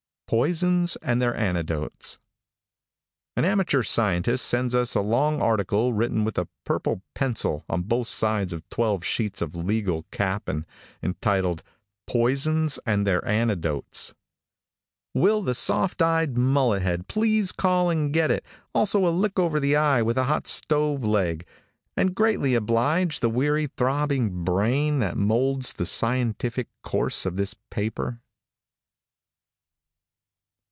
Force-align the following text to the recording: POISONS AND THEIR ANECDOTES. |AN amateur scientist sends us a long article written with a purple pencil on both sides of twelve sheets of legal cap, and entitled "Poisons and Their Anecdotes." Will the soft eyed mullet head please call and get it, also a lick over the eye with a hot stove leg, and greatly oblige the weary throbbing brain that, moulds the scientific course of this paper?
POISONS 0.33 0.95
AND 1.01 1.21
THEIR 1.21 1.35
ANECDOTES. 1.35 2.17
|AN 3.35 3.43
amateur 3.43 3.83
scientist 3.83 4.45
sends 4.45 4.73
us 4.73 4.95
a 4.95 5.01
long 5.01 5.41
article 5.41 5.91
written 5.91 6.23
with 6.23 6.37
a 6.37 6.47
purple 6.63 7.01
pencil 7.13 7.65
on 7.69 7.81
both 7.81 8.07
sides 8.07 8.53
of 8.53 8.63
twelve 8.69 9.03
sheets 9.03 9.41
of 9.41 9.55
legal 9.57 10.05
cap, 10.09 10.47
and 10.47 10.65
entitled 11.03 11.63
"Poisons 12.07 12.79
and 12.85 13.05
Their 13.05 13.25
Anecdotes." 13.27 14.13
Will 15.13 15.41
the 15.41 15.53
soft 15.53 16.01
eyed 16.01 16.37
mullet 16.37 16.81
head 16.81 17.09
please 17.09 17.51
call 17.51 17.89
and 17.89 18.13
get 18.13 18.31
it, 18.31 18.45
also 18.73 19.05
a 19.05 19.09
lick 19.11 19.37
over 19.37 19.59
the 19.59 19.75
eye 19.75 20.01
with 20.01 20.17
a 20.17 20.23
hot 20.31 20.47
stove 20.47 21.03
leg, 21.03 21.45
and 21.97 22.15
greatly 22.15 22.55
oblige 22.55 23.19
the 23.19 23.29
weary 23.29 23.67
throbbing 23.75 24.45
brain 24.45 24.99
that, 24.99 25.17
moulds 25.17 25.73
the 25.73 25.85
scientific 25.85 26.69
course 26.83 27.25
of 27.25 27.35
this 27.35 27.53
paper? 27.69 28.21